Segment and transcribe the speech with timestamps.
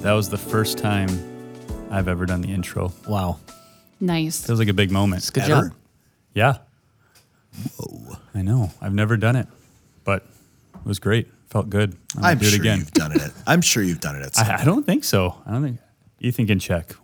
[0.00, 1.08] that was the first time
[1.90, 2.92] I've ever done the intro.
[3.06, 3.38] Wow.
[4.00, 4.44] Nice.
[4.46, 5.30] Feels like a big moment.
[5.32, 5.68] Good Ever?
[5.68, 5.74] job.
[6.34, 6.58] Yeah.
[7.76, 8.16] Whoa.
[8.34, 8.72] I know.
[8.80, 9.46] I've never done it,
[10.04, 10.24] but
[10.74, 11.28] it was great.
[11.50, 11.96] Felt good.
[12.16, 12.78] I'm, gonna I'm do it sure again.
[12.78, 13.30] you've done it.
[13.46, 15.36] I'm sure you've done it at some I, I don't think so.
[15.46, 15.78] I don't think
[16.20, 16.94] Ethan can check.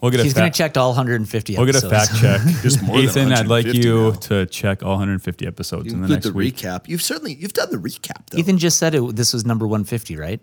[0.00, 2.40] We'll get He's a going to check all 150 We'll get a fact check.
[2.62, 4.10] Just more than Ethan, I'd like 150 you now.
[4.12, 6.56] to check all 150 episodes You in the include next the week.
[6.56, 6.88] recap.
[6.88, 8.38] You've certainly you've done the recap though.
[8.38, 9.16] Ethan just said it.
[9.16, 10.40] This was number 150, right?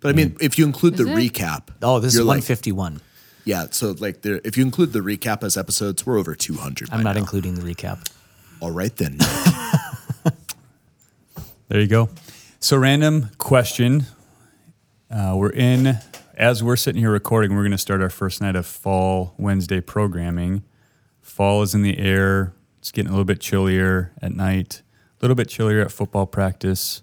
[0.00, 1.14] but I mean, if you include the it?
[1.32, 3.00] recap, Oh, this is you're like- 151.
[3.44, 6.88] yeah, so like there, if you include the recap as episodes, we're over 200.
[6.90, 7.20] I'm by not now.
[7.20, 8.08] including the recap.
[8.60, 9.18] All right then.
[11.68, 12.08] There you go.
[12.58, 14.06] So, random question.
[15.10, 15.98] Uh, we're in,
[16.40, 19.80] as we're sitting here recording, we're going to start our first night of fall Wednesday
[19.80, 20.62] programming.
[21.20, 22.54] Fall is in the air.
[22.78, 24.80] It's getting a little bit chillier at night,
[25.20, 27.02] a little bit chillier at football practice,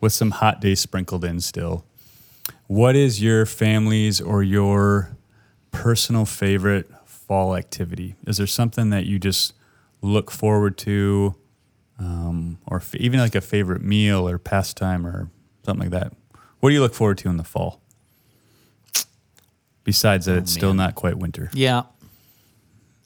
[0.00, 1.84] with some hot days sprinkled in still.
[2.68, 5.16] What is your family's or your
[5.72, 8.14] personal favorite fall activity?
[8.24, 9.52] Is there something that you just
[10.00, 11.34] look forward to?
[11.98, 15.30] um, or f- even like a favorite meal or pastime or
[15.64, 16.12] something like that.
[16.60, 17.80] What do you look forward to in the fall?
[19.84, 21.50] Besides that, it's still not quite winter.
[21.52, 21.82] Yeah.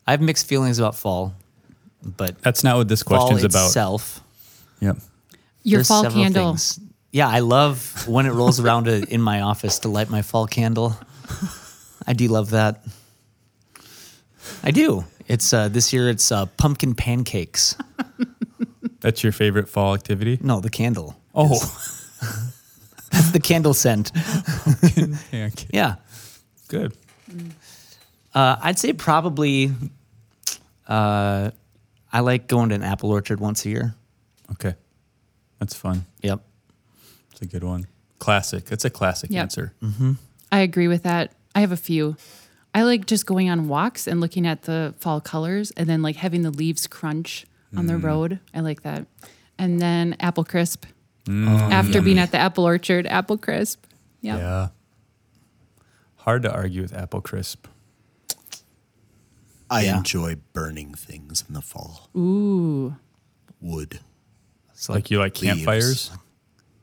[0.06, 1.34] I have mixed feelings about fall,
[2.02, 3.66] but That's not what this fall question's about.
[3.66, 4.20] itself.
[4.80, 4.96] Yep.
[5.64, 6.50] Your there's fall several candle.
[6.52, 6.80] things.
[7.10, 10.46] Yeah, I love when it rolls around to, in my office to light my fall
[10.46, 10.96] candle.
[12.06, 12.84] I do love that.
[14.62, 15.04] I do.
[15.26, 16.08] It's uh, this year.
[16.08, 17.76] It's uh, pumpkin pancakes.
[19.00, 20.38] That's your favorite fall activity?
[20.40, 21.16] No, the candle.
[21.34, 21.48] Oh,
[23.10, 24.10] That's the candle scent.
[25.72, 25.96] yeah,
[26.72, 26.83] okay.
[26.83, 27.34] Yeah.
[27.34, 27.52] good.
[28.34, 29.70] Uh, I'd say probably.
[30.86, 31.50] Uh,
[32.12, 33.94] I like going to an apple orchard once a year.
[34.53, 34.75] Okay.
[35.59, 36.06] That's fun.
[36.22, 36.41] Yep.
[37.32, 37.87] It's a good one.
[38.19, 38.65] Classic.
[38.70, 39.42] It's a classic Yep.
[39.42, 39.75] answer.
[40.50, 41.32] I agree with that.
[41.54, 42.16] I have a few.
[42.75, 46.16] I like just going on walks and looking at the fall colors and then like
[46.16, 47.44] having the leaves crunch
[47.76, 47.88] on Mm.
[47.88, 48.41] the road.
[48.54, 49.06] I like that.
[49.59, 50.87] And then apple crisp.
[51.26, 51.71] Mm.
[51.71, 53.84] After being at the apple orchard, apple crisp.
[54.22, 54.38] Yep.
[54.38, 54.69] Yeah.
[56.28, 57.66] Hard to argue with apple crisp.
[59.71, 59.97] I Yeah.
[59.97, 62.11] enjoy burning things in the fall.
[62.15, 62.97] Ooh.
[63.62, 64.00] Wood.
[64.75, 65.55] It's like you like leaves.
[65.56, 66.11] campfires,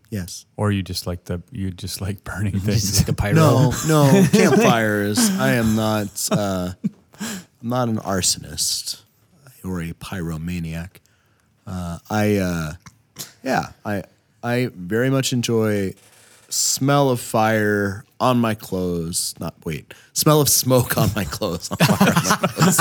[0.10, 0.48] Yes.
[0.58, 2.98] or you just like the you just like burning Just things.
[3.02, 3.36] like a pyro.
[3.36, 5.20] No, no campfires.
[5.38, 6.28] I am not.
[6.32, 6.74] Uh,
[7.22, 7.38] I'm
[7.70, 9.02] not an arsonist
[9.64, 11.02] or a pyromaniac.
[11.68, 12.74] Uh, I, uh,
[13.44, 14.06] yeah, I,
[14.42, 15.94] I very much enjoy
[16.50, 19.34] smell of fire on my clothes.
[19.40, 21.70] Not wait, smell of smoke on my clothes.
[21.70, 22.80] Not fire on my clothes.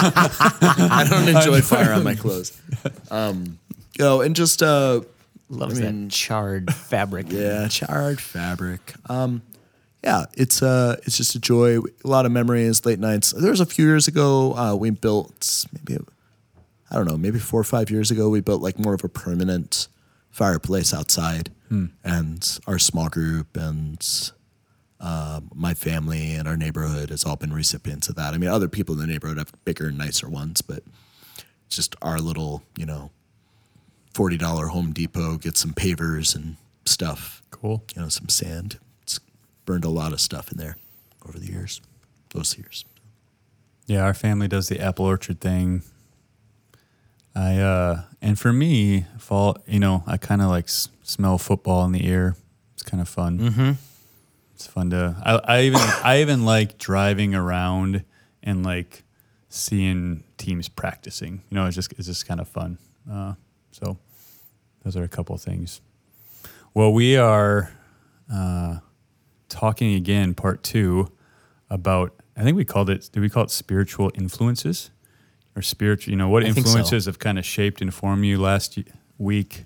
[0.90, 2.58] I don't enjoy fire on my clothes.
[3.10, 3.58] Um,
[3.98, 5.00] you know, and just uh,
[5.48, 7.26] Loves I mean- that charred fabric.
[7.30, 8.94] yeah, charred fabric.
[9.08, 9.42] Um,
[10.02, 11.78] yeah, it's uh, it's just a joy.
[11.78, 13.32] A lot of memories, late nights.
[13.32, 16.02] There was a few years ago uh, we built maybe
[16.90, 19.08] I don't know, maybe four or five years ago we built like more of a
[19.08, 19.88] permanent
[20.30, 21.50] fireplace outside,
[22.04, 23.98] and our small group and
[25.04, 28.32] uh, my family and our neighborhood has all been recipients of that.
[28.32, 30.82] I mean, other people in the neighborhood have bigger and nicer ones, but
[31.68, 33.10] just our little, you know,
[34.14, 36.56] forty dollar Home Depot get some pavers and
[36.86, 37.82] stuff Cool.
[37.94, 38.78] you know, some sand.
[39.02, 39.20] It's
[39.66, 40.76] burned a lot of stuff in there
[41.28, 41.80] over the years,
[42.34, 42.84] those years.
[43.86, 45.82] Yeah, our family does the apple orchard thing.
[47.34, 51.84] I uh and for me, fall, you know, I kind of like s- smell football
[51.84, 52.36] in the air.
[52.74, 53.38] It's kind of fun.
[53.38, 53.70] Mm-hmm.
[54.54, 55.16] It's fun to.
[55.24, 58.04] I, I even I even like driving around
[58.42, 59.02] and like
[59.48, 61.42] seeing teams practicing.
[61.50, 62.78] You know, it's just it's just kind of fun.
[63.10, 63.34] Uh,
[63.72, 63.98] so
[64.84, 65.80] those are a couple of things.
[66.72, 67.72] Well, we are
[68.32, 68.78] uh,
[69.48, 71.10] talking again, part two,
[71.70, 73.08] about I think we called it.
[73.12, 74.90] Did we call it spiritual influences
[75.56, 76.12] or spiritual?
[76.12, 76.70] You know, what I think so.
[76.70, 78.40] influences have kind of shaped and formed you?
[78.40, 78.78] Last
[79.18, 79.64] week,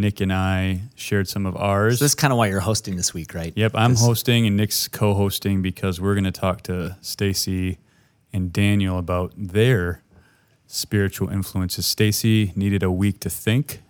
[0.00, 1.98] Nick and I shared some of ours.
[1.98, 3.52] So this is kind of why you're hosting this week, right?
[3.54, 7.78] Yep, I'm hosting and Nick's co-hosting because we're going to talk to Stacy
[8.32, 10.02] and Daniel about their
[10.66, 11.86] spiritual influences.
[11.86, 13.80] Stacy needed a week to think,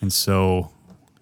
[0.00, 0.70] and so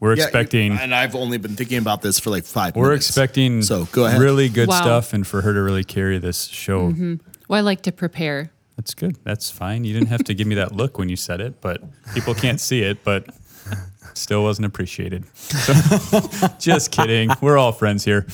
[0.00, 2.76] we're expecting and I've only been thinking about this for like five.
[2.76, 3.08] we're minutes.
[3.08, 4.20] expecting So go ahead.
[4.20, 4.80] really good Wow.
[4.80, 6.90] stuff, and for her to really carry this show.
[6.92, 7.14] Mm-hmm.
[7.48, 8.50] Well, I like to prepare.
[8.76, 9.16] That's good.
[9.24, 9.84] That's fine.
[9.84, 11.82] You didn't have to give me that look when you said it, but
[12.12, 13.26] people can't see it, but
[14.14, 15.24] still wasn't appreciated.
[15.36, 16.20] So,
[16.58, 17.30] just kidding.
[17.40, 18.26] We're all friends here.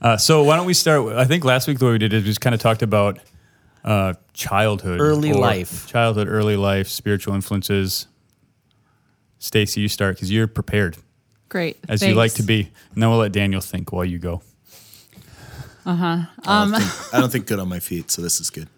[0.00, 1.14] Uh, so why don't we start?
[1.16, 3.18] I think last week the way we did it, we just kind of talked about
[3.84, 5.86] uh, childhood, Early life.
[5.86, 8.06] childhood, early life, spiritual influences.
[9.38, 10.96] Stacy, you start because you're prepared
[11.48, 11.76] Great.
[11.88, 14.40] as you like to be, and then we'll let Daniel think while you go.
[15.84, 18.68] I, don't think, I don't think good on my feet, so this is good.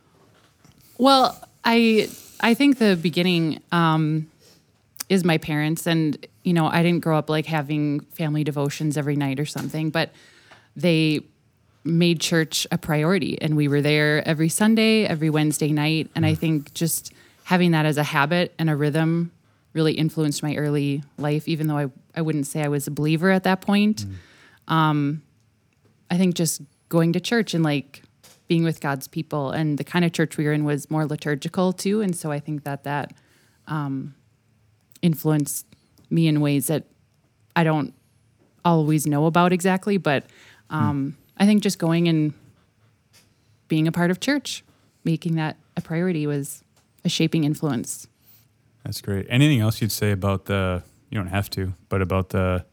[0.96, 2.08] Well, I
[2.40, 4.31] I think the beginning um,
[5.09, 9.17] is my parents, and you know I didn't grow up like having family devotions every
[9.17, 10.11] night or something, but
[10.77, 11.21] they
[11.85, 16.35] made church a priority, and we were there every Sunday, every Wednesday night, and I
[16.35, 17.12] think just
[17.45, 19.31] having that as a habit and a rhythm
[19.75, 23.31] really influenced my early life, even though I I wouldn't say I was a believer
[23.31, 24.06] at that point.
[24.69, 25.23] Um,
[26.11, 28.03] I think just going to church and like
[28.47, 31.73] being with God's people and the kind of church we were in was more liturgical
[31.73, 33.12] too, and so I think that that
[33.67, 34.15] um,
[35.05, 35.67] influenced
[36.11, 36.85] me in ways that
[37.55, 37.93] I don't
[38.65, 40.25] always know about exactly, but
[40.71, 42.33] um, I think just going and
[43.69, 44.65] being a part of church,
[45.05, 46.62] making that a priority was
[47.05, 48.06] a shaping influence.
[48.85, 49.27] That's great.
[49.29, 50.83] Anything else you'd say about the?
[51.11, 52.65] You don't have to, but about the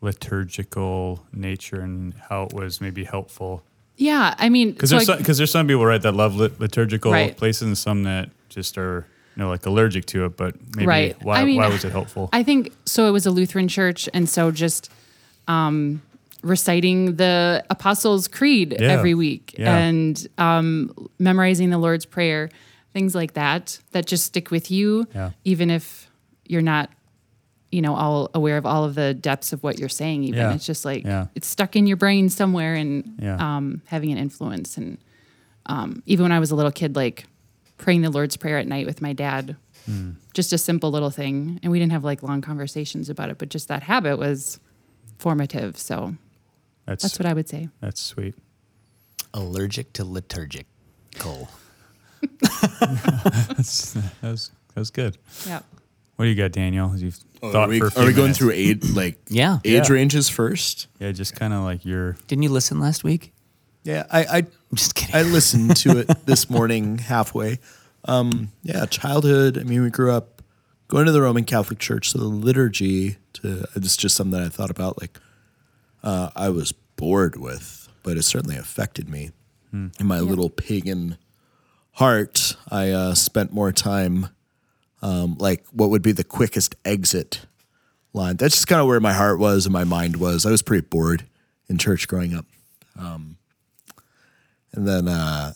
[0.00, 3.62] liturgical nature and how it was maybe helpful.
[3.96, 6.58] Yeah, I mean, Because so there's I- some, there's some people right that love lit-
[6.60, 7.36] liturgical Right.
[7.36, 9.06] places and some that just are
[9.38, 10.36] know like allergic to it.
[10.36, 11.22] But maybe Right.
[11.24, 12.28] why I mean, why was it helpful?
[12.32, 13.06] I think so.
[13.08, 14.90] It was a Lutheran church, and so just
[15.46, 16.02] um,
[16.42, 18.88] reciting the Apostles' Creed Yeah.
[18.92, 19.76] every week Yeah.
[19.76, 22.50] and um, memorizing the Lord's Prayer,
[22.92, 25.30] things like that, that just stick with you, Yeah.
[25.44, 26.10] even if
[26.46, 26.90] you're not,
[27.72, 30.24] you know, all aware of all of the depths of what you're saying.
[30.24, 34.76] Even it's just like it's stuck in your brain somewhere and um, having an influence.
[34.78, 34.98] And
[35.66, 37.24] um, even when I was a little kid, like
[37.78, 39.56] praying the Lord's Prayer at night with my dad
[40.34, 43.48] just a simple little thing and we didn't have like long conversations about it but
[43.48, 44.60] just that habit was
[45.18, 46.14] formative so
[46.84, 48.34] that's that's what i would say that's sweet.
[49.34, 51.48] Allergic to liturgical.
[52.80, 55.18] That's that was that was good.
[55.46, 55.60] yeah
[56.16, 56.94] What do you got, Daniel?
[56.96, 58.38] You've Oh, thought are we, for a are we going minutes?
[58.38, 59.58] through age like Yeah.
[59.64, 59.92] age Yeah.
[59.94, 60.88] ranges first?
[60.98, 63.32] Yeah, just kind of like your Didn't you listen last week?
[63.84, 65.14] Yeah, I I, I'm just kidding.
[65.16, 67.58] I listened to it this morning halfway.
[68.04, 69.58] Um, yeah, childhood.
[69.58, 70.42] I mean, we grew up
[70.88, 73.16] going to the Roman Catholic Church, so the liturgy.
[73.34, 75.00] To it's just something that I thought about.
[75.00, 75.18] Like,
[76.02, 79.30] uh, I was bored with, but it certainly affected me
[80.00, 81.18] in my little pagan
[81.92, 82.56] heart.
[82.70, 84.28] I uh, spent more time,
[85.02, 87.46] um, like, what would be the quickest exit
[88.12, 88.36] line.
[88.36, 90.46] That's just kind of where my heart was and my mind was.
[90.46, 91.24] I was pretty bored
[91.68, 92.46] in church growing up.
[94.72, 95.54] And then, uh,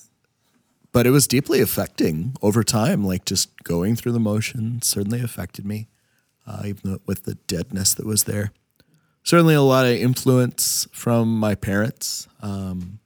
[0.93, 3.05] but it was deeply affecting over time.
[3.05, 5.89] Like just going through the motion certainly affected me,
[6.47, 8.53] uh, even with the deadness that was there.
[9.25, 12.27] Certainly, a lot of influence from my parents.
[12.41, 12.99] Um,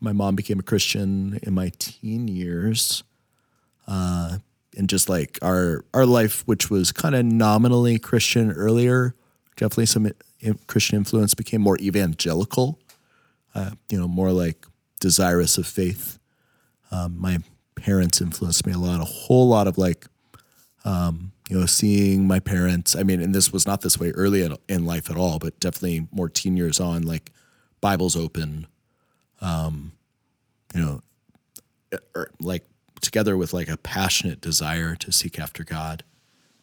[0.00, 3.02] my mom became a Christian in my teen years,
[3.88, 4.38] uh,
[4.76, 9.16] and just like our our life, which was kind of nominally Christian earlier,
[9.56, 10.08] definitely some
[10.68, 12.78] Christian influence became more evangelical
[13.54, 14.66] uh, you know, more like
[15.04, 16.18] desirous of faith.
[16.90, 17.40] Um, my
[17.76, 20.06] parents influenced me a lot, a whole lot of like,
[20.86, 22.96] um, you know, seeing my parents.
[22.96, 26.08] I mean, and this was not this way early in, life at all, but definitely
[26.10, 27.32] more teen years on, like
[27.82, 28.66] Bibles open,
[29.42, 29.92] um,
[30.74, 31.02] you know,
[32.14, 32.64] or like
[33.02, 36.02] together with like a passionate desire to seek after God.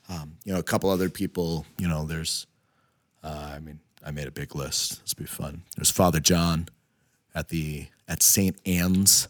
[0.09, 2.47] Um, you know, a couple other people, you know, there's,
[3.23, 5.03] uh, I mean, I made a big list.
[5.03, 5.61] This be fun.
[5.75, 6.69] There's Father John
[7.33, 8.57] at the at St.
[8.65, 9.27] Anne's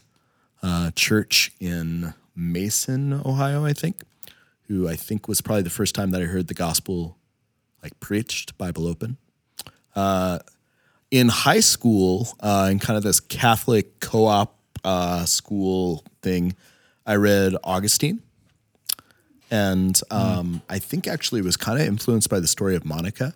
[0.64, 4.02] uh, Church in Mason, Ohio, I think,
[4.68, 7.18] who I think was probably the first time that I heard the gospel
[7.84, 9.18] like preached, Bible open.
[9.96, 10.40] Uh,
[11.10, 16.56] in high school, uh, in kind of this Catholic co-op uh, school thing,
[17.06, 18.22] I read Augustine,
[19.50, 23.34] and um, I think actually was kind of influenced by the story of Monica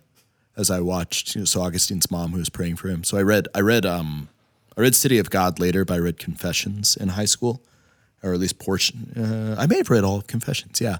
[0.55, 1.35] as I watched.
[1.35, 3.03] You know, so Augustine's mom who was praying for him.
[3.03, 4.29] So I read I read um,
[4.77, 7.61] I read City of God later, but I read Confessions in high school,
[8.21, 9.13] or at least portion.
[9.15, 10.81] Uh, I may have read all of Confessions.
[10.81, 10.97] Yeah,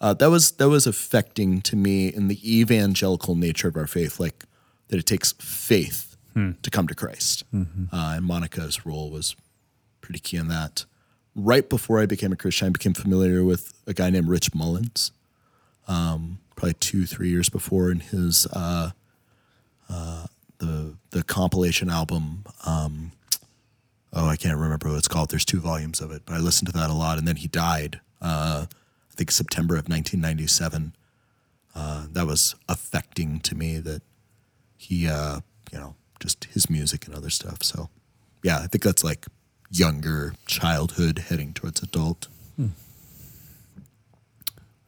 [0.00, 4.18] uh, that was that was affecting to me in the evangelical nature of our faith,
[4.18, 4.44] like
[4.88, 6.16] that it takes faith
[6.62, 7.42] to come to Christ.
[7.92, 9.34] Uh, and Monica's role was
[10.00, 10.84] pretty key in that.
[11.34, 15.10] Right before I became a Christian, I became familiar with a guy named Rich Mullins.
[15.88, 18.90] Um, probably two, three years before, in his uh,
[19.88, 20.26] uh,
[20.58, 22.44] the the compilation album.
[22.64, 23.12] Um,
[24.12, 25.30] oh, I can't remember what it's called.
[25.30, 27.18] There's two volumes of it, but I listened to that a lot.
[27.18, 28.00] And then he died.
[28.20, 30.94] Uh, I think September of 1997.
[31.74, 33.78] Uh, that was affecting to me.
[33.78, 34.02] That
[34.76, 35.40] he, uh,
[35.72, 37.62] you know, just his music and other stuff.
[37.62, 37.88] So,
[38.42, 39.26] yeah, I think that's like
[39.70, 42.26] younger childhood heading towards adult.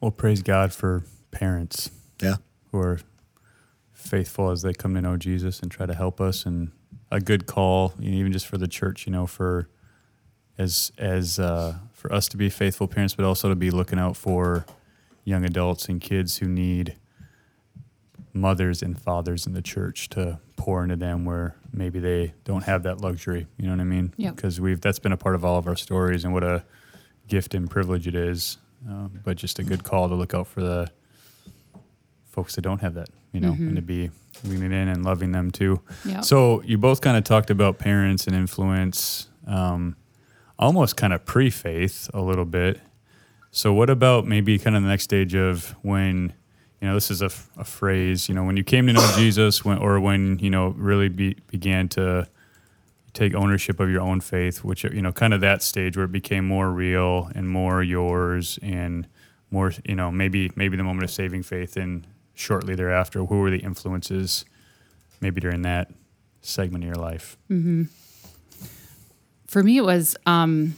[0.00, 1.90] Well, praise God for parents
[2.22, 2.36] Yeah.
[2.72, 3.00] who are
[3.92, 6.72] faithful as they come to know Jesus and try to help us, and
[7.10, 9.68] a good call, even just for the church, you know, for
[10.58, 14.16] as as uh, for us to be faithful parents, but also to be looking out
[14.16, 14.64] for
[15.24, 16.96] young adults and kids who need
[18.32, 22.82] mothers and fathers in the church to pour into them where maybe they don't have
[22.84, 23.46] that luxury.
[23.58, 24.14] You know what I mean?
[24.16, 24.36] Yep.
[24.36, 26.64] Because we've that's been a part of all of our stories and what a
[27.26, 28.58] gift and privilege it is.
[28.88, 30.90] Uh, but just a good call to look out for the
[32.30, 34.10] folks that don't have that, you know, and to be
[34.44, 35.80] leaning in and loving them too.
[36.04, 36.20] Yeah.
[36.20, 39.96] So you both kind of talked about parents and influence, um,
[40.58, 42.80] almost kind of pre-faith a little bit.
[43.50, 46.32] So what about maybe kind of the next stage of when,
[46.80, 49.12] you know, this is a, f- a phrase, you know, when you came to know
[49.16, 52.28] Jesus, when or when you know really be, began to
[53.12, 56.12] take ownership of your own faith, which you know, kind of that stage where it
[56.12, 59.08] became more real and more yours and
[59.50, 62.06] more, you know, maybe maybe the moment of saving faith and
[62.40, 64.44] shortly thereafter, who were the influences
[65.20, 65.90] maybe during that
[66.40, 67.36] segment of your life?
[69.46, 70.76] For me, it was, um,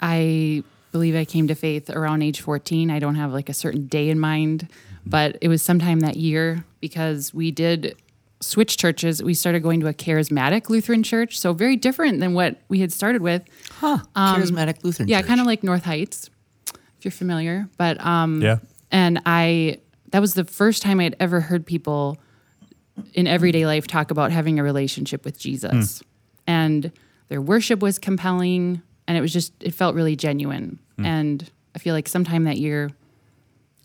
[0.00, 2.90] I believe I came to faith around age 14.
[2.90, 4.68] I don't have like a certain day in mind,
[5.04, 7.96] but it was sometime that year because we did
[8.40, 9.22] switch churches.
[9.22, 11.38] We started going to a charismatic Lutheran church.
[11.38, 13.42] So very different than what we had started with.
[13.80, 13.98] Huh.
[14.16, 15.28] Charismatic Lutheran Um, Yeah, Church.
[15.28, 16.30] kind of like North Heights,
[16.98, 17.68] if you're familiar.
[17.78, 18.58] But um, Yeah.
[18.92, 19.78] and I
[20.14, 22.18] that was the first time I'd ever heard people
[23.14, 26.04] in everyday life talk about having a relationship with Jesus.
[26.46, 26.92] And
[27.26, 30.78] their worship was compelling and it was just it felt really genuine.
[31.04, 32.92] And I feel like sometime that year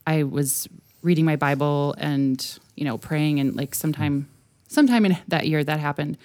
[0.05, 0.69] I was
[1.01, 4.29] reading my Bible and, you know, praying and like sometime
[4.67, 6.15] sometime in that year that happened.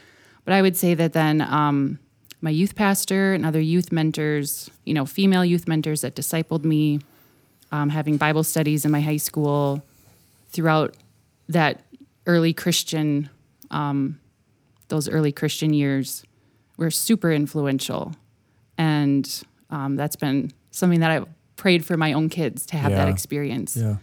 [0.44, 1.99] But I would say that then um,
[2.42, 7.00] my youth pastor and other youth mentors, you know, female youth mentors that discipled me,
[7.73, 9.82] um, having Bible studies in my high school
[10.54, 10.96] throughout
[11.49, 11.82] that
[12.26, 13.28] early Christian,
[13.70, 14.18] um,
[14.88, 16.25] those early Christian years
[16.78, 18.12] were super influential.
[18.78, 19.28] And
[19.70, 23.76] um, that's been something that I've prayed for my own kids to have that experience
[23.76, 23.96] Yeah.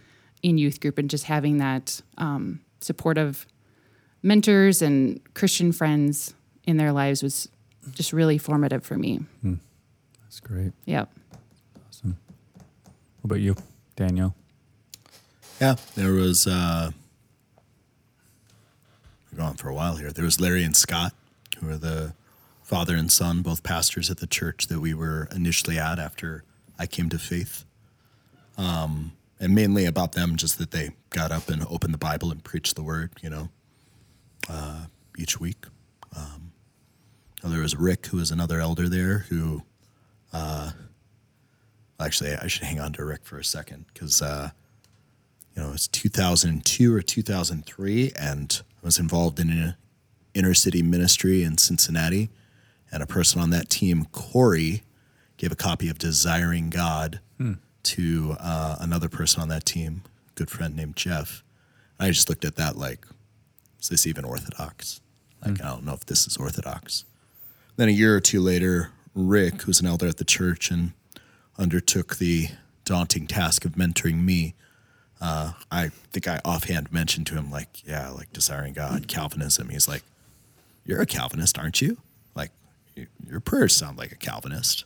[0.43, 3.45] in youth group and just having that um, supportive
[4.21, 6.33] mentors and Christian friends
[6.65, 7.49] in their lives was
[7.91, 9.19] just really formative for me.
[10.23, 10.71] That's great.
[10.85, 11.11] Yep.
[11.89, 12.17] Awesome.
[13.21, 13.55] What about you,
[13.95, 14.35] Daniel?
[15.61, 16.47] Yeah, there was.
[16.47, 16.89] Uh,
[19.31, 20.11] we're going for a while here.
[20.11, 21.13] There was Larry and Scott,
[21.59, 22.15] who are the
[22.63, 26.43] father and son, both pastors at the church that we were initially at after
[26.79, 27.63] I came to faith.
[28.57, 32.43] Um, and mainly about them, just that they got up and opened the Bible and
[32.43, 33.49] preached the word, you know,
[34.49, 35.65] uh, each week.
[36.17, 36.53] Um,
[37.43, 39.61] there was Rick, who was another elder there, who.
[40.33, 40.71] Uh,
[41.99, 44.49] actually, I should hang on to Rick for a second because uh,
[45.55, 49.75] you know, it's 2002 or 2003, and I was involved in an
[50.33, 52.29] inner city ministry in Cincinnati.
[52.91, 54.83] And a person on that team, Corey,
[55.37, 57.19] gave a copy of Desiring God
[57.83, 61.43] to uh, another person on that team, a good friend named Jeff.
[61.97, 63.05] And I just looked at that like,
[63.81, 65.01] is this even orthodox?
[65.43, 67.05] Like, I don't know if this is orthodox.
[67.77, 70.91] Then a year or two later, Rick, who's an elder at the church and
[71.57, 72.49] undertook the
[72.85, 74.53] daunting task of mentoring me.
[75.21, 79.69] Uh, I think I offhand mentioned to him, like, yeah, like desiring God, Calvinism.
[79.69, 80.01] He's like,
[80.85, 81.97] You're a Calvinist, aren't you?
[82.35, 82.49] Like,
[83.27, 84.85] your prayers sound like a Calvinist,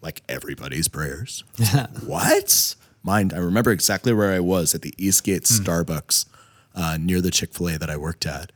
[0.00, 1.44] like everybody's prayers.
[1.58, 2.74] Like, what?
[3.02, 6.24] Mind, I remember exactly where I was at the Eastgate Starbucks
[6.74, 8.50] uh, near the Chick fil A that I worked at.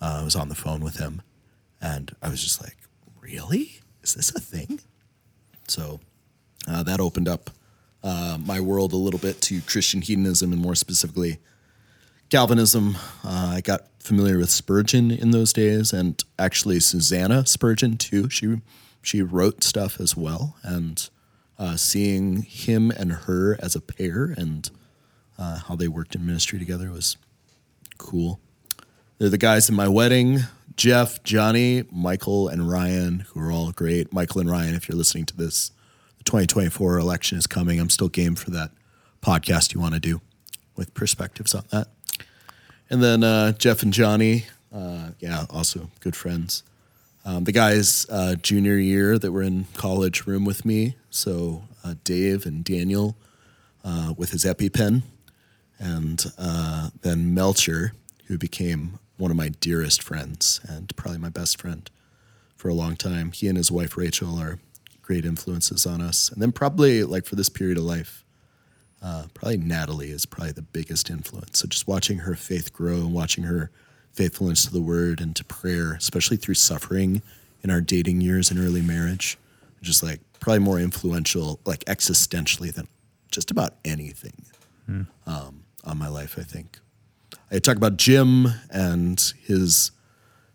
[0.00, 1.22] Uh, I was on the phone with him,
[1.80, 2.76] and I was just like,
[3.20, 3.80] Really?
[4.04, 4.80] Is this a thing?
[5.66, 5.98] So
[6.68, 7.50] uh, that opened up
[8.02, 11.38] uh, my world a little bit to Christian hedonism and more specifically
[12.30, 12.96] Calvinism.
[13.24, 18.28] Uh, I got familiar with Spurgeon in those days, and actually Susanna Spurgeon too.
[18.28, 18.60] She
[19.02, 21.08] she wrote stuff as well, and
[21.58, 24.70] uh, seeing him and her as a pair and
[25.38, 27.16] uh, how they worked in ministry together was
[27.96, 28.40] cool.
[29.18, 30.40] They're the guys in my wedding
[30.78, 34.12] Jeff, Johnny, Michael, and Ryan, who are all great.
[34.12, 35.72] Michael and Ryan, if you're listening to this,
[36.28, 37.80] 2024 election is coming.
[37.80, 38.70] I'm still game for that
[39.22, 40.20] podcast you want to do
[40.76, 41.88] with perspectives on that.
[42.90, 46.64] And then uh, Jeff and Johnny, uh, yeah, also good friends.
[47.24, 50.96] Um, the guys uh, junior year that were in college room with me.
[51.08, 53.16] So uh, Dave and Daniel
[53.82, 55.04] uh, with his EpiPen,
[55.78, 57.94] and uh, then Melcher,
[58.26, 61.90] who became one of my dearest friends and probably my best friend
[62.54, 63.32] for a long time.
[63.32, 64.58] He and his wife Rachel are
[65.08, 66.28] great influences on us.
[66.28, 68.26] And then probably like for this period of life,
[69.02, 71.60] uh, probably Natalie is probably the biggest influence.
[71.60, 73.70] So just watching her faith grow and watching her
[74.12, 77.22] faithfulness to the word and to prayer, especially through suffering
[77.62, 79.38] in our dating years and early marriage,
[79.80, 82.86] just like probably more influential, like existentially than
[83.30, 84.44] just about anything
[85.26, 86.80] um, on my life, I think.
[87.50, 89.90] I talk about Jim and his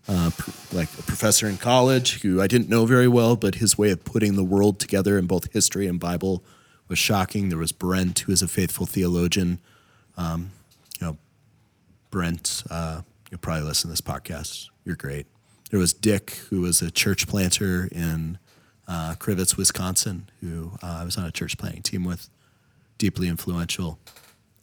[0.07, 0.31] uh,
[0.71, 4.03] like a professor in college who I didn't know very well, but his way of
[4.03, 6.43] putting the world together in both history and Bible
[6.89, 7.49] was shocking.
[7.49, 9.59] There was Brent, who is a faithful theologian.
[10.17, 10.51] Um,
[10.99, 11.17] you know,
[12.11, 14.69] Brent, uh, you'll probably listen to this podcast.
[14.83, 15.25] You're great.
[15.71, 18.37] There was Dick, who was a church planter in
[18.87, 22.29] uh, Crivitz, Wisconsin, who uh, I was on a church planting team with.
[22.99, 23.97] Deeply influential.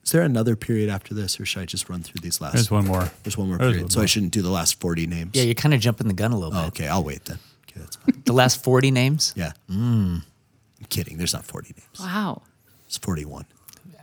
[0.04, 2.54] Is there another period after this, or should I just run through these last?
[2.54, 3.11] There's one more.
[3.23, 5.30] There's one more There's period, one so I shouldn't do the last forty names.
[5.35, 6.69] Yeah, you're kind of jumping the gun a little Oh, bit.
[6.80, 7.38] okay, I'll wait then.
[7.69, 8.23] Okay, that's fine.
[8.25, 9.33] The last 40 names?
[9.37, 9.52] Yeah.
[9.69, 10.16] Hmm.
[10.80, 11.19] I'm kidding.
[11.19, 12.00] There's not 40 names.
[12.00, 12.42] Wow.
[12.87, 13.45] It's 41.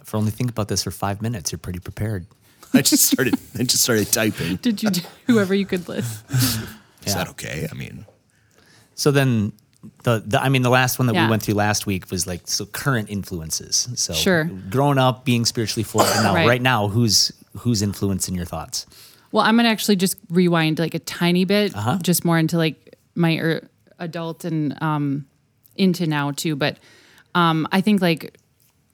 [0.02, 2.28] If only think about this for five minutes, you're pretty prepared.
[2.74, 3.36] I just started.
[3.60, 4.56] I just started typing.
[4.58, 6.24] Did you do whoever you could list?
[6.32, 6.68] Is
[7.08, 7.16] Yeah.
[7.16, 7.68] that okay?
[7.70, 8.06] I mean,
[8.96, 9.52] So then,
[10.04, 11.26] the, the I mean, the last one that Yeah.
[11.26, 13.88] we went through last week was like so current influences.
[13.96, 14.46] So Sure.
[14.70, 16.48] growing up, being spiritually forward, and now Right.
[16.48, 16.62] right.
[16.62, 18.86] now, who's who's influencing your thoughts?
[19.32, 21.98] Well, I'm gonna actually just rewind like a tiny bit, Uh-huh.
[22.02, 23.68] just more into like my er,
[24.00, 25.26] adult and um,
[25.76, 26.56] into now too.
[26.56, 26.78] But
[27.36, 28.38] um, I think like,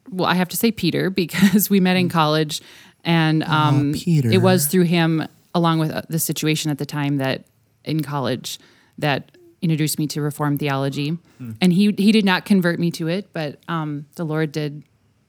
[0.09, 2.61] well, I have to say Peter because we met in college,
[3.03, 4.29] and um, Peter.
[4.31, 7.45] it was through him, along with uh, the situation at the time that
[7.85, 8.59] in college
[8.97, 9.31] that
[9.63, 11.17] introduced me to Reformed theology,
[11.61, 14.83] and he he did not convert me to it, but um, the Lord did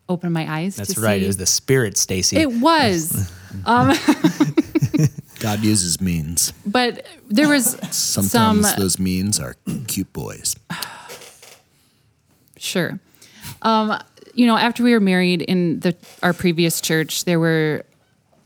[0.09, 0.77] open my eyes.
[0.77, 1.21] That's to right.
[1.21, 1.25] See.
[1.25, 2.37] It was the Spirit, Stacy.
[2.37, 3.33] It was.
[5.41, 6.53] God uses means.
[6.67, 10.57] But there was Sometimes some those means are cute boys.
[12.57, 12.99] sure.
[13.63, 13.99] Um,
[14.35, 17.85] you know, after we were married in the our previous church, there were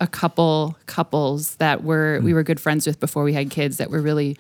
[0.01, 3.91] a couple couples that were we were good friends with before we had kids that
[3.91, 4.37] were really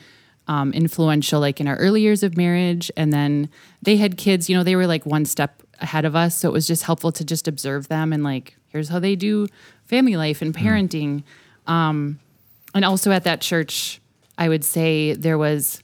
[0.48, 2.90] um, influential, like in our early years of marriage.
[2.96, 3.48] And then
[3.82, 4.48] they had kids.
[4.48, 7.12] You know, they were like one step ahead of us, so it was just helpful
[7.12, 9.46] to just observe them and like, here's how they do
[9.84, 11.22] family life and parenting.
[11.66, 12.18] Um,
[12.74, 14.00] and also at that church,
[14.36, 15.82] I would say there was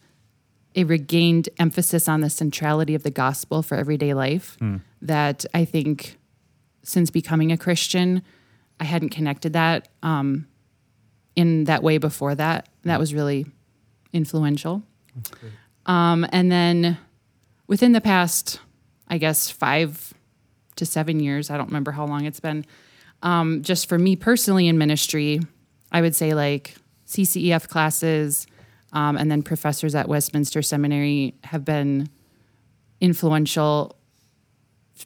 [0.74, 4.57] a regained emphasis on the centrality of the gospel for everyday life
[5.00, 6.18] that I think
[6.83, 8.22] since becoming a Christian,
[8.81, 10.46] I hadn't connected that um,
[11.37, 12.68] in that way before that.
[12.83, 13.46] That was really
[14.14, 14.83] influential.
[15.85, 16.96] Um, and then
[17.66, 18.61] within the past,
[19.09, 20.14] I guess, five
[20.77, 22.64] to seven years, I don't remember how long it's been,
[23.22, 25.40] um, just for me personally in ministry,
[25.92, 28.46] I would say like CCEF classes
[28.92, 32.09] um, and then professors at Westminster Seminary have been
[33.00, 33.96] influential,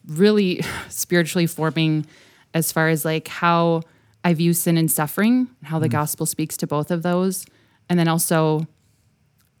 [0.07, 2.05] really spiritually forming
[2.53, 3.81] as far as like how
[4.23, 7.45] I view sin and suffering, how the gospel speaks to both of those,
[7.89, 8.67] and then also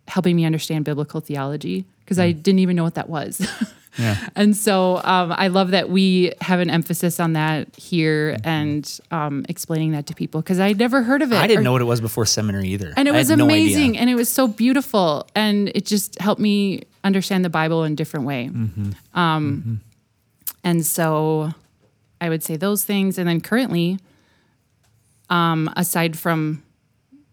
[0.09, 3.39] helping me understand biblical theology because I didn't even know what that was.
[3.97, 4.15] Yeah.
[4.35, 9.45] And so um, I love that we have an emphasis on that here and um,
[9.49, 11.35] explaining that to people because I'd never heard of it.
[11.37, 12.93] I didn't or- know what it was before seminary either.
[12.95, 16.19] and it I was had no amazing and it was so beautiful and it just
[16.21, 18.51] helped me understand the bible in a different way
[19.15, 19.81] um,
[20.63, 21.51] and so
[22.21, 23.97] i would say those things and then currently
[25.29, 26.63] um, aside from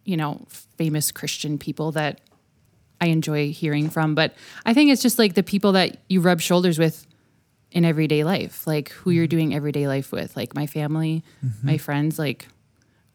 [0.04, 0.46] you know
[0.78, 2.20] famous christian people that
[3.00, 6.40] i enjoy hearing from but i think it's just like the people that you rub
[6.40, 7.06] shoulders with
[7.70, 9.30] in everyday life like who you're mm-hmm.
[9.30, 11.22] doing everyday life with like my family
[11.62, 11.76] my mm-hmm.
[11.76, 12.46] friends like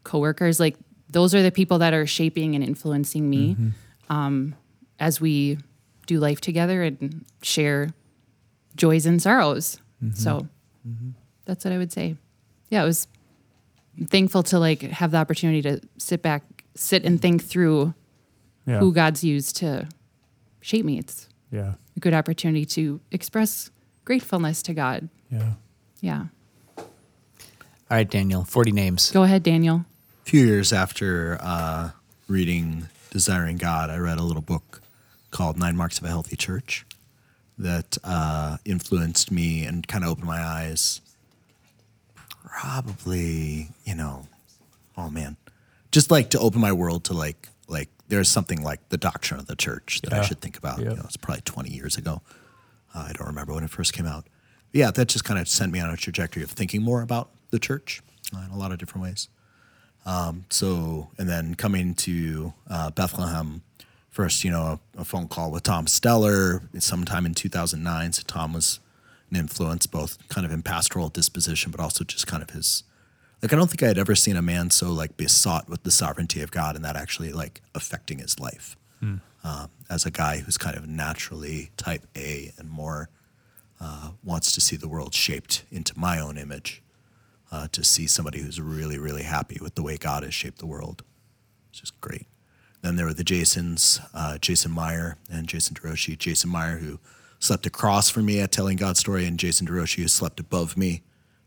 [0.04, 0.76] coworkers like
[1.12, 4.12] those are the people that are shaping and influencing me mm-hmm.
[4.12, 4.54] um,
[4.98, 5.58] as we
[6.06, 7.90] do life together and share
[8.74, 9.78] joys and sorrows.
[10.14, 10.48] So
[11.44, 12.16] that's what i would say.
[12.70, 13.06] Yeah it was
[14.06, 17.92] thankful to like have the opportunity to sit back sit and think through
[18.66, 18.78] Yeah.
[18.78, 19.88] who god's used to
[20.60, 21.74] shape me it's yeah.
[21.96, 23.70] a good opportunity to express
[24.04, 25.52] gratefulness to god Yeah.
[26.00, 26.26] yeah
[26.78, 26.86] All
[27.98, 29.10] right, Daniel, 40 names.
[29.10, 29.84] go ahead daniel
[30.24, 31.90] A few years after uh,
[32.28, 34.80] reading Desiring God, I read a little book
[35.30, 36.86] called Nine Marks of a Healthy Church
[37.58, 41.02] that uh, influenced me and kind of opened my eyes.
[42.46, 44.26] Probably, you know,
[44.96, 45.36] oh man,
[45.90, 49.46] just like to open my world to like like there's something like the doctrine of
[49.46, 50.78] the church that I should think about.
[50.90, 52.20] You know, it's probably 20 years ago.
[52.94, 54.24] Uh, I don't remember when it first came out.
[54.70, 57.30] But yeah, that just kind of sent me on a trajectory of thinking more about
[57.50, 58.02] the church
[58.36, 59.28] uh, in a lot of different ways.
[60.50, 63.62] So, and then coming to uh, Bethlehem
[64.10, 68.12] first, you know, a, a phone call with Tom Steller sometime in 2009.
[68.12, 68.80] So Tom was
[69.30, 72.82] an influence, both kind of in pastoral disposition, but also just kind of his.
[73.42, 75.90] Like I don't think I had ever seen a man so like besought with the
[75.90, 78.76] sovereignty of God and that actually like affecting his life.
[79.44, 83.08] Um, as a guy who's kind of naturally type A and more
[83.80, 86.80] uh, wants to see the world shaped into my own image,
[87.50, 90.66] uh, to see somebody who's really really happy with the way God has shaped the
[90.66, 91.02] world,
[91.70, 92.26] it's just great.
[92.82, 96.18] Then there were the Jasons, uh, Jason Meyer and Jason DeRouchie.
[96.18, 97.00] Jason Meyer, who
[97.38, 101.02] slept across from me at Telling God's Story, and Jason DeRouchie, who slept above me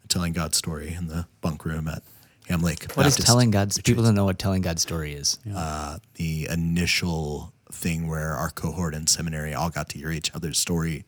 [0.10, 2.04] Telling God's Story in the bunk room at
[2.48, 2.84] Ham Lake.
[2.94, 3.78] What is Baptist telling God's?
[3.78, 3.94] Retreat.
[3.94, 5.40] People don't know what telling God's story is.
[5.54, 10.60] Uh, the initial thing where our cohort in seminary all got to hear each other's
[10.60, 11.06] story,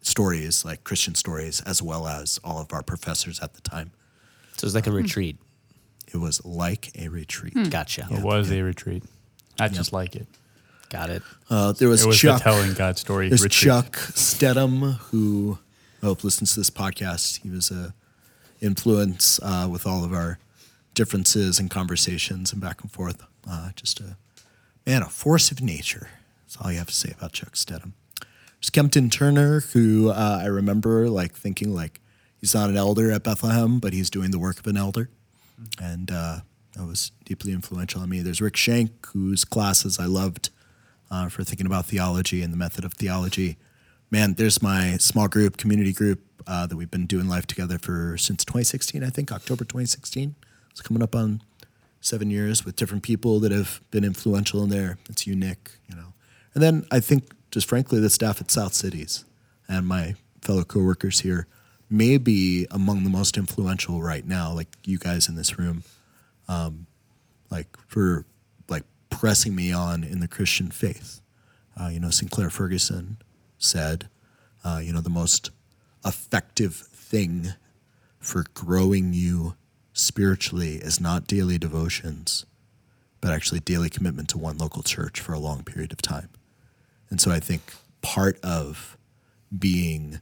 [0.00, 3.92] stories like Christian stories, as well as all of our professors at the time.
[4.56, 4.96] So it was like a hmm.
[4.96, 5.38] retreat.
[6.12, 7.54] It was like a retreat.
[7.54, 7.64] Hmm.
[7.64, 8.06] Gotcha.
[8.10, 9.04] It was a retreat.
[9.58, 10.26] I just like it.
[10.90, 11.22] Got it.
[11.48, 12.38] Uh, there was, It was Chuck.
[12.38, 13.68] the telling God story There's retreat.
[13.68, 15.58] Chuck Steddom, who
[16.02, 17.40] I hope listens to this podcast.
[17.42, 17.94] He was a
[18.64, 20.38] influence uh, with all of our
[20.94, 23.22] differences and conversations and back and forth.
[23.48, 24.16] Uh, just a
[24.86, 26.08] man, a force of nature.
[26.42, 27.92] That's all you have to say about Chuck Steddom.
[28.20, 32.00] There's Kempton Turner, who uh, I remember like thinking like
[32.40, 35.10] he's not an elder at Bethlehem, but he's doing the work of an elder,
[35.80, 36.40] and uh,
[36.74, 38.20] that was deeply influential on me.
[38.20, 40.50] There's Rick Shenk, whose classes I loved
[41.10, 43.56] uh, for thinking about theology and the method of theology.
[44.14, 48.16] Man, there's my small group, community group uh, that we've been doing life together for
[48.16, 50.36] since 2016, I think, October 2016.
[50.70, 51.42] It's coming up on
[52.00, 54.98] seven years with different people that have been influential in there.
[55.10, 56.12] It's you, Nick, you know.
[56.54, 59.24] And then I think, just frankly, the staff at South Cities
[59.66, 61.48] and my fellow coworkers here
[61.90, 65.82] may be among the most influential right now, like you guys in this room
[67.50, 68.26] like for
[68.68, 71.20] like pressing me on in the Christian faith.
[71.76, 73.16] Uh, you know, Sinclair Ferguson
[73.64, 74.08] said,
[74.64, 75.50] uh, you know, the most
[76.04, 77.54] effective thing
[78.18, 79.54] for growing you
[79.92, 82.46] spiritually is not daily devotions,
[83.20, 86.28] but actually daily commitment to one local church for a long period of time.
[87.10, 87.62] And so I think
[88.02, 88.96] part of
[89.56, 90.20] being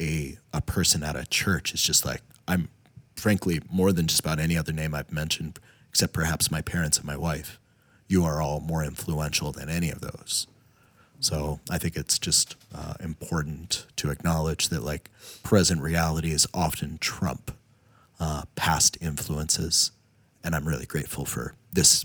[0.00, 2.68] a a person at a church is just like I'm
[3.14, 7.06] frankly more than just about any other name I've mentioned, except perhaps my parents and
[7.06, 7.60] my wife.
[8.08, 10.46] You are all more influential than any of those.
[11.22, 15.08] So I think it's just uh, important to acknowledge that like
[15.44, 17.52] present reality is often trump
[18.18, 19.92] uh, past influences,
[20.42, 22.04] and I'm really grateful for this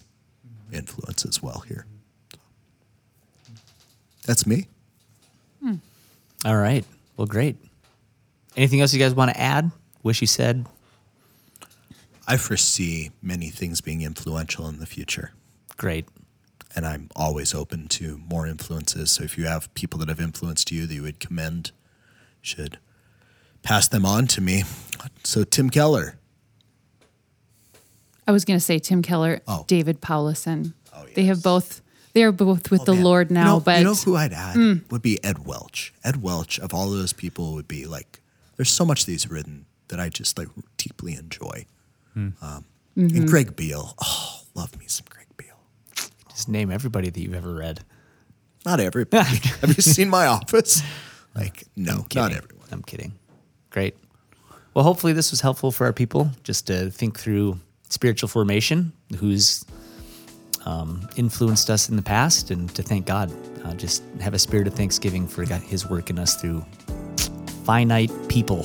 [0.71, 1.86] influence as well here.
[4.25, 4.67] That's me.
[6.45, 6.86] All right.
[7.17, 7.58] Well, great.
[8.56, 9.71] Anything else you guys want to add?
[10.03, 10.67] Wish you said.
[12.27, 15.32] I foresee many things being influential in the future,
[15.77, 16.08] Great.
[16.75, 19.10] And I'm always open to more influences.
[19.12, 21.71] So if you have people that have influenced you that you would commend,
[22.41, 22.77] should
[23.63, 24.63] pass them on to me.
[25.23, 26.17] So Tim Keller,
[28.27, 29.63] I was going to say Tim Keller, Oh.
[29.67, 30.73] David Powlison.
[30.95, 31.82] Oh, They have both.
[32.13, 33.03] They are both with Oh, the man.
[33.03, 35.93] Lord now, you know, but you know who I'd add would be Ed Welch.
[36.03, 38.21] Ed Welch of all those people would be like.
[38.56, 41.65] There's so much that he's written that I just like deeply enjoy.
[42.15, 42.34] Um,
[42.97, 43.15] Mm-hmm.
[43.15, 45.16] And Greg Beale, oh, love me some Greg Beale.
[46.47, 47.81] Just name everybody that you've ever read.
[48.65, 49.36] Not everybody.
[49.62, 50.81] have you seen My Office?
[51.36, 52.65] Like, no, not everyone.
[52.71, 53.12] I'm kidding.
[53.69, 53.97] Great.
[54.73, 59.65] Well, hopefully this was helpful for our people just to think through spiritual formation, who's
[60.65, 63.29] um, influenced us in the past, and to thank God.
[63.65, 66.63] Uh, just have a spirit of thanksgiving for God- His work in us through
[67.65, 68.63] finite people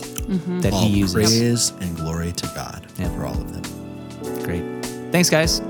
[0.61, 1.15] that All He uses.
[1.15, 3.13] praise and glory to God Yeah.
[3.17, 4.45] for all of them.
[4.45, 4.63] Great.
[5.11, 5.61] Thanks, guys.